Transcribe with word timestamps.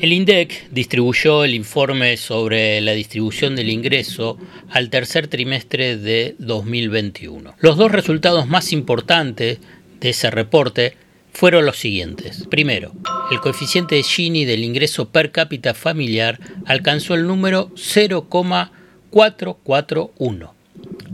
El 0.00 0.12
INDEC 0.12 0.68
distribuyó 0.70 1.42
el 1.42 1.54
informe 1.54 2.16
sobre 2.16 2.80
la 2.80 2.92
distribución 2.92 3.56
del 3.56 3.68
ingreso 3.68 4.38
al 4.70 4.90
tercer 4.90 5.26
trimestre 5.26 5.96
de 5.96 6.36
2021. 6.38 7.56
Los 7.58 7.76
dos 7.76 7.90
resultados 7.90 8.46
más 8.46 8.72
importantes 8.72 9.58
de 9.98 10.10
ese 10.10 10.30
reporte 10.30 10.94
fueron 11.32 11.66
los 11.66 11.78
siguientes. 11.78 12.46
Primero, 12.48 12.92
el 13.32 13.40
coeficiente 13.40 13.96
de 13.96 14.04
Gini 14.04 14.44
del 14.44 14.62
ingreso 14.62 15.08
per 15.08 15.32
cápita 15.32 15.74
familiar 15.74 16.38
alcanzó 16.64 17.14
el 17.14 17.26
número 17.26 17.72
0,441. 17.74 20.54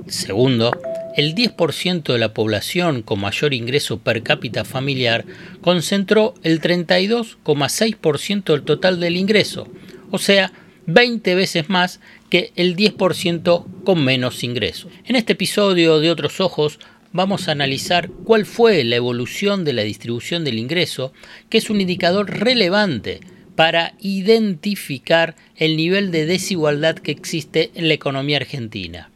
Segundo, 0.08 0.72
el 1.14 1.34
10% 1.34 2.12
de 2.12 2.18
la 2.18 2.34
población 2.34 3.02
con 3.02 3.20
mayor 3.20 3.54
ingreso 3.54 3.98
per 3.98 4.22
cápita 4.22 4.64
familiar 4.64 5.24
concentró 5.60 6.34
el 6.42 6.60
32,6% 6.60 8.44
del 8.44 8.62
total 8.62 9.00
del 9.00 9.16
ingreso, 9.16 9.68
o 10.10 10.18
sea, 10.18 10.52
20 10.86 11.34
veces 11.34 11.70
más 11.70 12.00
que 12.28 12.52
el 12.56 12.76
10% 12.76 13.64
con 13.84 14.04
menos 14.04 14.44
ingresos. 14.44 14.92
En 15.06 15.16
este 15.16 15.32
episodio 15.34 16.00
de 16.00 16.10
Otros 16.10 16.40
Ojos 16.40 16.78
vamos 17.12 17.48
a 17.48 17.52
analizar 17.52 18.10
cuál 18.24 18.44
fue 18.44 18.82
la 18.84 18.96
evolución 18.96 19.64
de 19.64 19.72
la 19.72 19.82
distribución 19.82 20.44
del 20.44 20.58
ingreso, 20.58 21.12
que 21.48 21.58
es 21.58 21.70
un 21.70 21.80
indicador 21.80 22.28
relevante 22.28 23.20
para 23.54 23.94
identificar 24.00 25.36
el 25.56 25.76
nivel 25.76 26.10
de 26.10 26.26
desigualdad 26.26 26.96
que 26.96 27.12
existe 27.12 27.70
en 27.76 27.86
la 27.86 27.94
economía 27.94 28.38
argentina. 28.38 29.10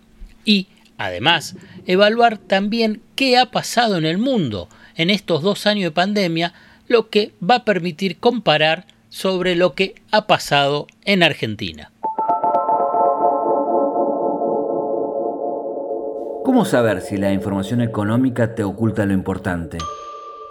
Y 0.44 0.68
Además, 0.98 1.56
evaluar 1.86 2.38
también 2.38 3.00
qué 3.14 3.38
ha 3.38 3.50
pasado 3.50 3.96
en 3.96 4.04
el 4.04 4.18
mundo 4.18 4.68
en 4.96 5.10
estos 5.10 5.42
dos 5.42 5.66
años 5.66 5.84
de 5.84 5.90
pandemia, 5.92 6.52
lo 6.88 7.08
que 7.08 7.32
va 7.40 7.56
a 7.56 7.64
permitir 7.64 8.18
comparar 8.18 8.86
sobre 9.08 9.54
lo 9.54 9.74
que 9.74 9.94
ha 10.10 10.26
pasado 10.26 10.88
en 11.04 11.22
Argentina. 11.22 11.92
¿Cómo 16.44 16.64
saber 16.64 17.00
si 17.00 17.16
la 17.16 17.32
información 17.32 17.80
económica 17.80 18.54
te 18.54 18.64
oculta 18.64 19.06
lo 19.06 19.12
importante? 19.12 19.78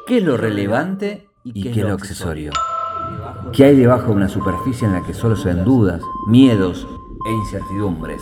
¿Qué 0.05 0.19
es 0.19 0.23
lo 0.23 0.37
relevante 0.37 1.27
y 1.43 1.63
qué, 1.63 1.71
es 1.71 1.77
lo 1.77 1.93
accesorio? 1.93 2.51
¿Qué 3.51 3.65
hay 3.65 3.75
debajo 3.75 4.09
de 4.09 4.13
una 4.13 4.29
superficie 4.29 4.87
en 4.87 4.93
la 4.93 5.03
que 5.03 5.13
solo 5.13 5.35
se 5.35 5.49
ven 5.49 5.65
dudas, 5.65 6.01
miedos 6.27 6.87
e 7.27 7.31
incertidumbres? 7.31 8.21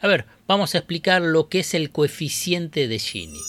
A 0.00 0.06
ver, 0.06 0.26
vamos 0.46 0.74
a 0.74 0.78
explicar 0.78 1.22
lo 1.22 1.48
que 1.48 1.60
es 1.60 1.72
el 1.74 1.92
coeficiente 1.92 2.88
de 2.88 2.98
Gini. 2.98 3.40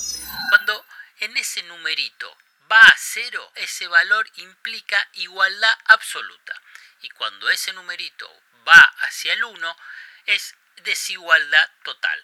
Cuando 0.50 0.86
en 1.22 1.36
ese 1.38 1.64
numerito 1.64 2.28
va 2.72 2.82
a 2.82 2.96
cero, 2.98 3.52
ese 3.56 3.88
valor 3.88 4.30
implica 4.38 5.10
igualdad 5.14 5.74
absoluta. 5.86 6.54
Y 7.02 7.10
cuando 7.10 7.50
ese 7.50 7.74
numerito 7.74 8.30
va 8.68 8.80
hacia 9.08 9.34
el 9.34 9.44
1, 9.44 9.76
es 10.28 10.56
desigualdad 10.86 11.68
total. 11.84 12.20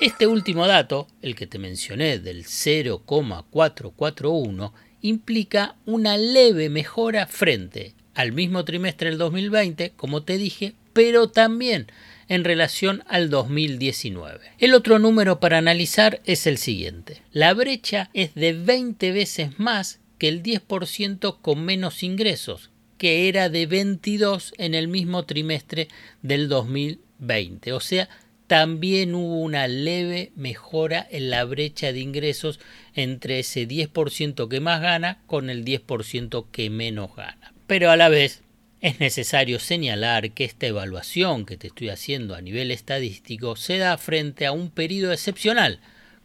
Este 0.00 0.26
último 0.26 0.66
dato, 0.66 1.08
el 1.22 1.34
que 1.34 1.46
te 1.46 1.58
mencioné 1.58 2.18
del 2.18 2.44
0,441, 2.44 4.74
implica 5.00 5.76
una 5.84 6.16
leve 6.16 6.68
mejora 6.68 7.26
frente 7.26 7.94
al 8.14 8.32
mismo 8.32 8.64
trimestre 8.64 9.10
del 9.10 9.18
2020, 9.18 9.92
como 9.96 10.22
te 10.22 10.38
dije, 10.38 10.74
pero 10.92 11.28
también 11.28 11.88
en 12.28 12.44
relación 12.44 13.02
al 13.06 13.28
2019. 13.28 14.52
El 14.58 14.74
otro 14.74 14.98
número 14.98 15.40
para 15.40 15.58
analizar 15.58 16.20
es 16.24 16.46
el 16.46 16.58
siguiente. 16.58 17.22
La 17.32 17.52
brecha 17.54 18.10
es 18.14 18.34
de 18.34 18.52
20 18.52 19.12
veces 19.12 19.58
más 19.58 20.00
que 20.18 20.28
el 20.28 20.42
10% 20.42 21.38
con 21.42 21.64
menos 21.64 22.02
ingresos, 22.02 22.70
que 22.96 23.28
era 23.28 23.48
de 23.48 23.66
22 23.66 24.54
en 24.58 24.74
el 24.74 24.88
mismo 24.88 25.24
trimestre 25.24 25.88
del 26.22 26.48
2020 26.48 27.03
20. 27.18 27.72
O 27.72 27.80
sea, 27.80 28.08
también 28.46 29.14
hubo 29.14 29.40
una 29.40 29.68
leve 29.68 30.32
mejora 30.36 31.06
en 31.10 31.30
la 31.30 31.44
brecha 31.44 31.92
de 31.92 32.00
ingresos 32.00 32.60
entre 32.94 33.38
ese 33.38 33.66
10% 33.66 34.48
que 34.48 34.60
más 34.60 34.80
gana 34.80 35.22
con 35.26 35.50
el 35.50 35.64
10% 35.64 36.46
que 36.50 36.70
menos 36.70 37.16
gana. 37.16 37.54
Pero 37.66 37.90
a 37.90 37.96
la 37.96 38.08
vez 38.08 38.42
es 38.80 39.00
necesario 39.00 39.60
señalar 39.60 40.32
que 40.32 40.44
esta 40.44 40.66
evaluación 40.66 41.46
que 41.46 41.56
te 41.56 41.68
estoy 41.68 41.88
haciendo 41.88 42.34
a 42.34 42.42
nivel 42.42 42.70
estadístico 42.70 43.56
se 43.56 43.78
da 43.78 43.96
frente 43.96 44.44
a 44.44 44.52
un 44.52 44.70
periodo 44.70 45.12
excepcional, 45.12 45.80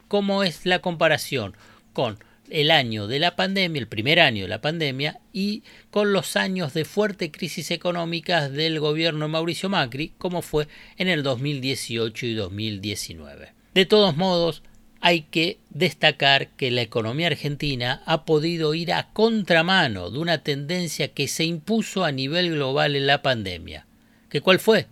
como 0.10 0.44
es 0.44 0.66
la 0.66 0.80
comparación 0.80 1.56
con 1.94 2.20
el 2.52 2.72
año 2.72 3.08
de 3.08 3.20
la 3.20 3.36
pandemia, 3.36 3.80
el 3.80 3.88
primer 3.88 4.20
año 4.20 4.44
de 4.44 4.50
la 4.50 4.62
pandemia, 4.62 5.20
y 5.34 5.64
con 5.92 6.14
los 6.14 6.36
años 6.36 6.74
de 6.74 6.86
fuerte 6.86 7.32
crisis 7.32 7.72
económica 7.72 8.50
del 8.50 8.80
gobierno 8.80 9.26
de 9.26 9.32
Mauricio 9.32 9.70
Macri, 9.70 10.14
como 10.18 10.42
fue 10.42 10.68
en 10.98 11.08
el 11.08 11.24
2018 11.24 12.26
y 12.26 12.34
2019. 12.34 13.54
De 13.74 13.86
todos 13.86 14.18
modos, 14.18 14.64
hay 15.02 15.22
que 15.22 15.60
destacar 15.70 16.50
que 16.56 16.72
la 16.72 16.82
economía 16.82 17.28
argentina 17.28 18.02
ha 18.06 18.26
podido 18.26 18.74
ir 18.74 18.92
a 18.94 19.12
contramano 19.14 20.10
de 20.10 20.20
una 20.20 20.44
tendencia 20.44 21.10
que 21.10 21.28
se 21.28 21.46
impuso 21.46 22.04
a 22.04 22.12
nivel 22.12 22.52
global 22.52 22.96
en 22.96 23.08
la 23.08 23.22
pandemia. 23.22 23.86
¿Que 24.30 24.42
cuál 24.42 24.60
fue? 24.60 24.88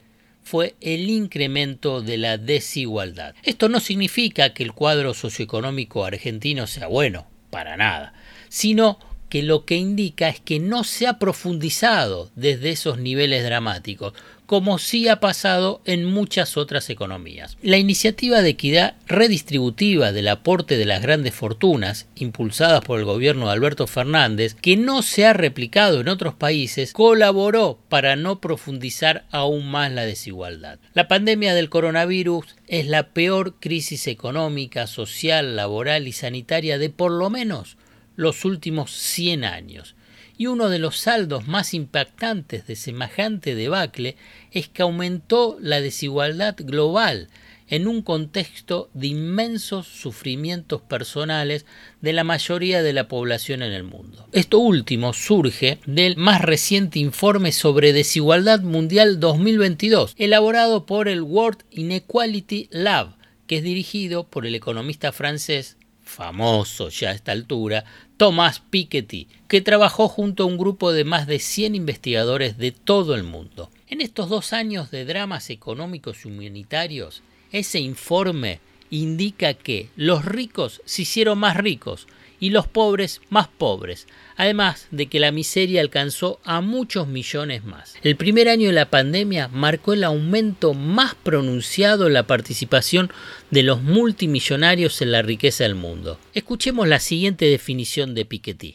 fue 0.47 0.75
el 0.79 1.09
incremento 1.09 2.01
de 2.01 2.17
la 2.17 2.37
desigualdad. 2.37 3.35
Esto 3.43 3.67
no 3.67 3.81
significa 3.81 4.53
que 4.53 4.63
el 4.63 4.71
cuadro 4.71 5.13
socioeconómico 5.13 6.05
argentino 6.05 6.67
sea 6.67 6.87
bueno, 6.87 7.27
para 7.49 7.77
nada, 7.77 8.13
sino 8.49 8.99
que 9.29 9.43
lo 9.43 9.65
que 9.65 9.75
indica 9.75 10.29
es 10.29 10.39
que 10.39 10.59
no 10.59 10.83
se 10.83 11.07
ha 11.07 11.19
profundizado 11.19 12.31
desde 12.35 12.69
esos 12.69 12.97
niveles 12.97 13.43
dramáticos, 13.43 14.13
como 14.47 14.79
sí 14.79 15.09
ha 15.09 15.19
pasado 15.19 15.81
en 15.85 16.05
muchas 16.05 16.55
otras 16.57 16.89
economías. 16.89 17.57
La 17.61 17.77
iniciativa 17.77 18.41
de 18.41 18.49
equidad 18.49 18.95
redistributiva 19.05 20.13
del 20.13 20.29
aporte 20.29 20.77
de 20.77 20.85
las 20.85 21.01
grandes 21.01 21.35
fortunas, 21.35 22.07
impulsadas 22.15 22.83
por 22.83 22.97
el 22.97 23.05
gobierno 23.05 23.45
de 23.45 23.51
Alberto 23.51 23.87
Fernández, 23.87 24.55
que 24.55 24.77
no 24.77 25.01
se 25.01 25.25
ha 25.25 25.33
replicado 25.33 25.99
en 25.99 26.07
otros 26.07 26.33
países, 26.33 26.93
colaboró 26.93 27.77
para 27.89 28.15
no 28.15 28.39
profundizar 28.39 29.25
aún 29.31 29.69
más 29.69 29.91
la 29.91 30.05
desigualdad. 30.05 30.79
La 30.93 31.09
pandemia 31.09 31.53
del 31.53 31.69
coronavirus 31.69 32.55
es 32.67 32.87
la 32.87 33.09
peor 33.09 33.55
crisis 33.59 34.07
económica, 34.07 34.87
social, 34.87 35.57
laboral 35.57 36.07
y 36.07 36.13
sanitaria 36.13 36.77
de 36.77 36.89
por 36.89 37.11
lo 37.11 37.29
menos 37.29 37.75
los 38.15 38.45
últimos 38.45 38.91
100 38.91 39.43
años 39.43 39.96
y 40.37 40.47
uno 40.47 40.69
de 40.69 40.79
los 40.79 40.97
saldos 40.97 41.47
más 41.47 41.73
impactantes 41.73 42.67
de 42.67 42.75
semejante 42.75 43.55
debacle 43.55 44.15
es 44.51 44.67
que 44.67 44.83
aumentó 44.83 45.57
la 45.59 45.81
desigualdad 45.81 46.55
global 46.59 47.29
en 47.69 47.87
un 47.87 48.01
contexto 48.01 48.89
de 48.93 49.07
inmensos 49.07 49.87
sufrimientos 49.87 50.81
personales 50.81 51.65
de 52.01 52.13
la 52.13 52.23
mayoría 52.23 52.81
de 52.81 52.93
la 52.93 53.07
población 53.07 53.61
en 53.61 53.73
el 53.73 53.83
mundo. 53.83 54.27
Esto 54.31 54.59
último 54.59 55.13
surge 55.13 55.79
del 55.85 56.15
más 56.15 56.41
reciente 56.41 56.99
informe 56.99 57.51
sobre 57.51 57.93
desigualdad 57.93 58.61
mundial 58.61 59.19
2022, 59.19 60.15
elaborado 60.17 60.85
por 60.85 61.07
el 61.09 61.21
World 61.21 61.63
Inequality 61.71 62.69
Lab, 62.71 63.17
que 63.47 63.57
es 63.57 63.63
dirigido 63.63 64.27
por 64.27 64.45
el 64.45 64.55
economista 64.55 65.11
francés 65.11 65.76
famoso 66.07 66.89
ya 66.89 67.09
a 67.09 67.13
esta 67.13 67.31
altura, 67.31 67.85
Thomas 68.17 68.61
Piketty, 68.69 69.27
que 69.47 69.61
trabajó 69.61 70.07
junto 70.07 70.43
a 70.43 70.45
un 70.47 70.57
grupo 70.57 70.91
de 70.91 71.03
más 71.03 71.27
de 71.27 71.39
100 71.39 71.75
investigadores 71.75 72.57
de 72.57 72.71
todo 72.71 73.13
el 73.13 73.23
mundo. 73.23 73.69
En 73.87 74.01
estos 74.01 74.29
dos 74.29 74.53
años 74.53 74.91
de 74.91 75.05
dramas 75.05 75.49
económicos 75.49 76.25
y 76.25 76.29
humanitarios, 76.29 77.21
ese 77.51 77.79
informe 77.79 78.59
indica 78.89 79.53
que 79.53 79.89
los 79.95 80.25
ricos 80.25 80.81
se 80.85 81.03
hicieron 81.03 81.37
más 81.39 81.57
ricos 81.57 82.07
y 82.39 82.49
los 82.51 82.67
pobres 82.67 83.21
más 83.29 83.47
pobres, 83.47 84.07
además 84.35 84.87
de 84.91 85.07
que 85.07 85.19
la 85.19 85.31
miseria 85.31 85.81
alcanzó 85.81 86.39
a 86.43 86.61
muchos 86.61 87.07
millones 87.07 87.63
más. 87.63 87.95
El 88.03 88.15
primer 88.15 88.49
año 88.49 88.67
de 88.67 88.73
la 88.73 88.89
pandemia 88.89 89.47
marcó 89.47 89.93
el 89.93 90.03
aumento 90.03 90.73
más 90.73 91.15
pronunciado 91.15 92.07
en 92.07 92.13
la 92.13 92.23
participación 92.23 93.11
de 93.51 93.63
los 93.63 93.81
multimillonarios 93.81 95.01
en 95.01 95.11
la 95.11 95.21
riqueza 95.21 95.63
del 95.63 95.75
mundo. 95.75 96.19
Escuchemos 96.33 96.87
la 96.87 96.99
siguiente 96.99 97.45
definición 97.45 98.13
de 98.13 98.25
Piketty. 98.25 98.73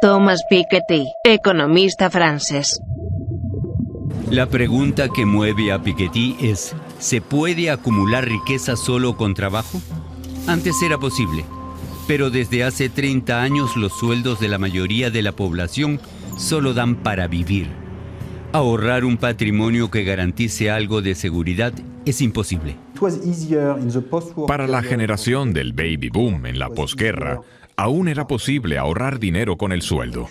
Thomas 0.00 0.42
Piketty, 0.48 1.06
economista 1.24 2.08
francés. 2.10 2.80
La 4.30 4.46
pregunta 4.46 5.08
que 5.08 5.26
mueve 5.26 5.72
a 5.72 5.82
Piketty 5.82 6.36
es, 6.40 6.74
¿se 7.00 7.20
puede 7.20 7.70
acumular 7.70 8.24
riqueza 8.24 8.76
solo 8.76 9.16
con 9.16 9.34
trabajo? 9.34 9.80
Antes 10.46 10.74
era 10.82 10.98
posible 10.98 11.44
pero 12.08 12.30
desde 12.30 12.64
hace 12.64 12.88
30 12.88 13.42
años 13.42 13.76
los 13.76 13.92
sueldos 13.92 14.40
de 14.40 14.48
la 14.48 14.56
mayoría 14.56 15.10
de 15.10 15.20
la 15.20 15.32
población 15.32 16.00
solo 16.38 16.72
dan 16.72 16.96
para 16.96 17.28
vivir. 17.28 17.68
Ahorrar 18.52 19.04
un 19.04 19.18
patrimonio 19.18 19.90
que 19.90 20.04
garantice 20.04 20.70
algo 20.70 21.02
de 21.02 21.14
seguridad 21.14 21.74
es 22.06 22.22
imposible. 22.22 22.76
Para 24.46 24.66
la 24.66 24.82
generación 24.82 25.52
del 25.52 25.74
baby 25.74 26.08
boom 26.08 26.46
en 26.46 26.58
la 26.58 26.70
posguerra, 26.70 27.42
aún 27.78 28.08
era 28.08 28.26
posible 28.26 28.76
ahorrar 28.76 29.20
dinero 29.20 29.56
con 29.56 29.70
el 29.70 29.82
sueldo. 29.82 30.28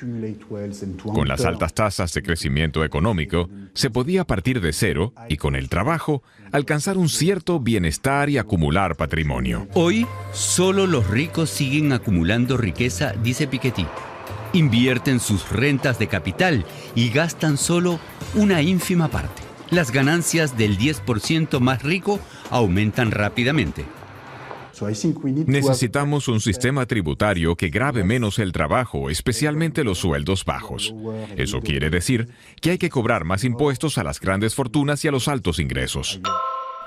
Con 1.01 1.29
las 1.29 1.45
altas 1.45 1.73
tasas 1.73 2.13
de 2.13 2.21
crecimiento 2.21 2.83
económico, 2.83 3.49
se 3.73 3.89
podía 3.89 4.25
partir 4.25 4.59
de 4.59 4.73
cero 4.73 5.13
y 5.29 5.37
con 5.37 5.55
el 5.55 5.69
trabajo 5.69 6.23
alcanzar 6.51 6.97
un 6.97 7.07
cierto 7.07 7.61
bienestar 7.61 8.29
y 8.29 8.37
acumular 8.37 8.97
patrimonio. 8.97 9.65
Hoy, 9.75 10.05
solo 10.33 10.87
los 10.87 11.09
ricos 11.09 11.49
siguen 11.49 11.93
acumulando 11.93 12.57
riqueza, 12.57 13.13
dice 13.23 13.47
Piketty. 13.47 13.87
Invierten 14.51 15.21
sus 15.21 15.49
rentas 15.49 15.99
de 15.99 16.07
capital 16.07 16.65
y 16.95 17.11
gastan 17.11 17.57
solo 17.57 18.01
una 18.35 18.61
ínfima 18.61 19.07
parte. 19.07 19.41
Las 19.69 19.91
ganancias 19.91 20.57
del 20.57 20.77
10% 20.77 21.61
más 21.61 21.81
rico 21.81 22.19
aumentan 22.49 23.11
rápidamente. 23.11 23.85
Necesitamos 25.45 26.27
un 26.27 26.41
sistema 26.41 26.85
tributario 26.85 27.55
que 27.55 27.69
grave 27.69 28.03
menos 28.03 28.39
el 28.39 28.51
trabajo, 28.51 29.09
especialmente 29.09 29.83
los 29.83 29.99
sueldos 29.99 30.45
bajos. 30.45 30.93
Eso 31.35 31.61
quiere 31.61 31.89
decir 31.89 32.27
que 32.61 32.71
hay 32.71 32.77
que 32.77 32.89
cobrar 32.89 33.23
más 33.23 33.43
impuestos 33.43 33.97
a 33.97 34.03
las 34.03 34.19
grandes 34.19 34.55
fortunas 34.55 35.03
y 35.03 35.07
a 35.07 35.11
los 35.11 35.27
altos 35.27 35.59
ingresos. 35.59 36.19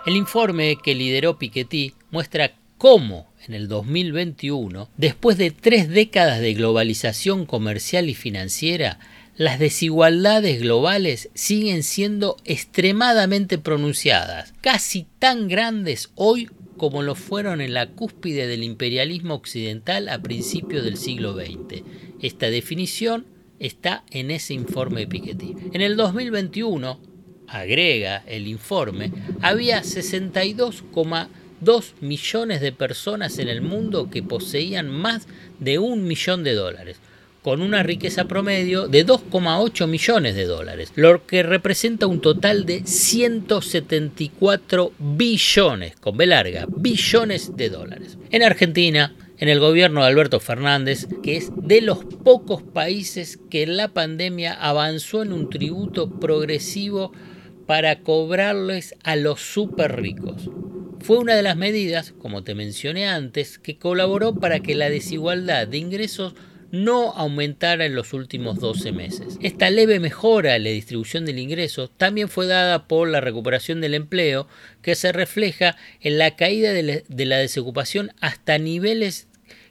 El 0.07 0.17
informe 0.17 0.77
que 0.83 0.95
lideró 0.95 1.39
Piketty 1.39 1.95
muestra 2.11 2.53
cómo 2.79 3.27
en 3.47 3.55
el 3.55 3.69
2021, 3.69 4.89
después 4.97 5.37
de 5.37 5.51
tres 5.51 5.89
décadas 5.89 6.41
de 6.41 6.55
globalización 6.55 7.47
comercial 7.47 8.09
y 8.09 8.15
financiera, 8.15 8.99
las 9.37 9.59
desigualdades 9.59 10.61
globales 10.61 11.31
siguen 11.35 11.83
siendo 11.83 12.37
extremadamente 12.45 13.59
pronunciadas, 13.59 14.53
casi 14.61 15.07
tan 15.19 15.49
grandes 15.49 16.11
hoy 16.15 16.51
como 16.81 17.03
lo 17.03 17.15
fueron 17.15 17.61
en 17.61 17.75
la 17.75 17.91
cúspide 17.91 18.47
del 18.47 18.63
imperialismo 18.63 19.35
occidental 19.35 20.09
a 20.09 20.23
principios 20.23 20.83
del 20.83 20.97
siglo 20.97 21.35
XX. 21.35 21.83
Esta 22.23 22.49
definición 22.49 23.27
está 23.59 24.03
en 24.11 24.31
ese 24.31 24.55
informe 24.55 25.01
de 25.01 25.07
Piketty. 25.07 25.57
En 25.75 25.83
el 25.83 25.99
2021, 25.99 26.99
agrega 27.49 28.25
el 28.27 28.47
informe, 28.47 29.13
había 29.43 29.83
62,2 29.83 31.93
millones 32.01 32.63
de 32.63 32.73
personas 32.73 33.39
en 33.39 33.49
el 33.49 33.61
mundo 33.61 34.09
que 34.09 34.23
poseían 34.23 34.89
más 34.89 35.29
de 35.59 35.79
un 35.79 36.05
millón 36.05 36.45
de 36.45 36.55
dólares 36.55 36.97
con 37.43 37.61
una 37.63 37.83
riqueza 37.83 38.27
promedio 38.27 38.87
de 38.89 39.07
2,8 39.07 39.87
millones 39.87 40.35
de 40.35 40.45
dólares, 40.45 40.93
lo 40.95 41.27
que 41.27 41.43
representa 41.43 42.07
un 42.07 42.21
total 42.21 42.67
de 42.67 42.83
174 42.85 44.93
billones, 44.99 45.97
con 45.97 46.17
B 46.17 46.27
larga, 46.27 46.67
billones 46.69 47.57
de 47.57 47.71
dólares. 47.71 48.19
En 48.31 48.43
Argentina, 48.43 49.15
en 49.39 49.49
el 49.49 49.59
gobierno 49.59 50.03
de 50.03 50.09
Alberto 50.09 50.39
Fernández, 50.39 51.09
que 51.23 51.39
es 51.39 51.51
de 51.57 51.81
los 51.81 52.05
pocos 52.05 52.63
países 52.63 53.39
que 53.49 53.67
la 53.67 53.89
pandemia 53.89 54.53
avanzó 54.53 55.23
en 55.23 55.33
un 55.33 55.49
tributo 55.49 56.21
progresivo 56.21 57.13
para 57.67 58.01
cobrarles 58.01 58.97
a 59.03 59.17
los 59.17 59.41
súper 59.41 59.99
ricos. 60.01 60.51
Fue 61.01 61.17
una 61.17 61.35
de 61.35 61.43
las 61.43 61.57
medidas, 61.57 62.13
como 62.19 62.45
te 62.45 62.55
mencioné 62.55 63.09
antes, 63.09 63.59
que 63.59 63.79
colaboró 63.79 64.35
para 64.35 64.61
que 64.61 64.75
la 64.75 64.91
desigualdad 64.91 65.67
de 65.67 65.79
ingresos 65.79 66.35
no 66.71 67.13
aumentara 67.13 67.87
en 67.87 67.95
los 67.95 68.13
últimos 68.13 68.59
12 68.59 68.93
meses. 68.93 69.39
Esta 69.41 69.71
leve 69.71 69.99
mejora 69.99 70.57
en 70.57 70.65
la 70.65 70.71
distribución 70.71 71.27
del 71.27 71.39
ingreso 71.39 71.89
también 71.89 72.29
fue 72.29 72.47
dada 72.47 72.87
por 72.87 73.09
la 73.09 73.21
recuperación 73.21 73.81
del 73.81 73.95
empleo, 73.95 74.47
que 74.83 74.95
se 74.95 75.13
refleja 75.13 75.77
en 76.01 76.19
la 76.19 76.37
caída 76.37 76.73
de 76.73 77.25
la 77.27 77.39
desocupación 77.39 78.13
hasta 78.21 78.59
niveles 78.59 79.27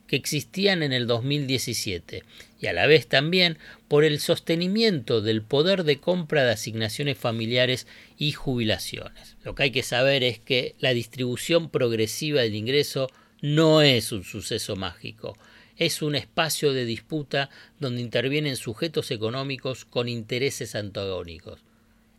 que 0.09 0.15
existían 0.15 0.81
en 0.81 0.91
el 0.91 1.05
2017 1.05 2.23
y 2.59 2.65
a 2.65 2.73
la 2.73 2.87
vez 2.87 3.07
también 3.07 3.57
por 3.87 4.03
el 4.03 4.19
sostenimiento 4.19 5.21
del 5.21 5.43
poder 5.43 5.83
de 5.83 5.99
compra 5.99 6.43
de 6.43 6.51
asignaciones 6.51 7.17
familiares 7.17 7.85
y 8.17 8.31
jubilaciones. 8.31 9.37
Lo 9.43 9.53
que 9.53 9.63
hay 9.63 9.71
que 9.71 9.83
saber 9.83 10.23
es 10.23 10.39
que 10.39 10.75
la 10.79 10.93
distribución 10.93 11.69
progresiva 11.69 12.41
del 12.41 12.55
ingreso 12.55 13.07
no 13.41 13.81
es 13.81 14.11
un 14.11 14.23
suceso 14.23 14.75
mágico 14.75 15.37
es 15.79 16.01
un 16.01 16.13
espacio 16.15 16.73
de 16.73 16.85
disputa 16.85 17.49
donde 17.79 18.01
intervienen 18.01 18.57
sujetos 18.57 19.11
económicos 19.11 19.85
con 19.85 20.09
intereses 20.09 20.75
antagónicos. 20.75 21.61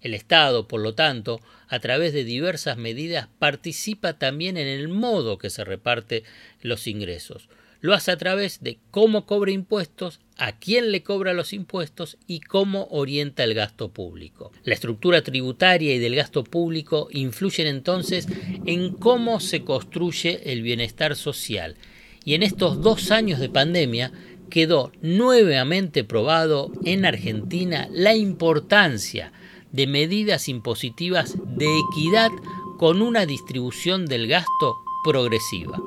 El 0.01 0.15
Estado, 0.15 0.67
por 0.67 0.81
lo 0.81 0.95
tanto, 0.95 1.43
a 1.69 1.79
través 1.79 2.15
de 2.15 2.25
diversas 2.25 2.79
medidas, 2.79 3.29
participa 3.39 4.15
también 4.15 4.57
en 4.57 4.67
el 4.67 4.89
modo 4.89 5.37
que 5.37 5.51
se 5.51 5.63
reparte 5.63 6.25
los 6.63 6.87
ingresos. 6.87 7.51
Lo 7.83 7.93
hace 7.93 8.11
a 8.11 8.17
través 8.17 8.63
de 8.63 8.79
cómo 8.91 9.27
cobra 9.27 9.51
impuestos, 9.51 10.21
a 10.39 10.59
quién 10.59 10.91
le 10.91 11.03
cobra 11.03 11.35
los 11.35 11.53
impuestos 11.53 12.17
y 12.27 12.41
cómo 12.41 12.89
orienta 12.91 13.45
el 13.45 13.53
gasto 13.53 13.91
público. 13.91 14.53
La 14.65 14.75
estructura 14.75 15.23
tributaria 15.23 15.95
y 15.95 15.99
del 15.99 16.15
gasto 16.15 16.45
público 16.45 17.09
influyen 17.11 17.67
entonces 17.67 18.27
en 18.65 18.95
cómo 18.95 19.39
se 19.41 19.65
construye 19.65 20.51
el 20.51 20.63
bienestar 20.63 21.15
social 21.15 21.77
y 22.25 22.35
en 22.35 22.43
estos 22.43 22.83
dos 22.83 23.11
años 23.11 23.41
de 23.41 23.49
pandemia 23.49 24.13
quedó 24.51 24.93
nuevamente 25.01 26.05
probado 26.05 26.73
en 26.85 27.07
Argentina 27.07 27.89
la 27.93 28.15
importancia 28.15 29.33
de 29.73 29.87
medidas 29.87 30.49
impositivas 30.49 31.37
de 31.57 31.67
equidad 31.79 32.31
con 32.79 33.03
una 33.03 33.27
distribución 33.27 34.07
del 34.07 34.27
gasto 34.27 34.77
progresiva. 35.05 35.79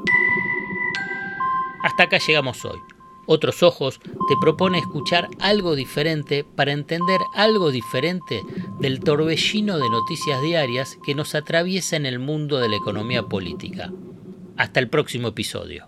Hasta 1.84 2.04
acá 2.04 2.18
llegamos 2.18 2.64
hoy. 2.66 2.80
Otros 3.26 3.64
Ojos 3.64 4.00
te 4.28 4.36
propone 4.40 4.80
escuchar 4.80 5.30
algo 5.40 5.76
diferente 5.76 6.44
para 6.44 6.74
entender 6.74 7.20
algo 7.34 7.72
diferente 7.72 8.42
del 8.80 9.00
torbellino 9.00 9.78
de 9.78 9.90
noticias 9.90 10.42
diarias 10.42 10.98
que 11.06 11.16
nos 11.16 11.36
atraviesa 11.36 11.96
en 11.96 12.06
el 12.06 12.20
mundo 12.20 12.60
de 12.60 12.70
la 12.70 12.76
economía 12.76 13.24
política. 13.24 13.92
Hasta 14.58 14.80
el 14.80 14.90
próximo 14.90 15.30
episodio. 15.30 15.88